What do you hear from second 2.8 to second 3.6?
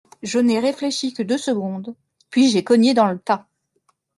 dans le tas.